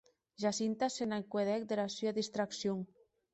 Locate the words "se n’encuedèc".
0.95-1.61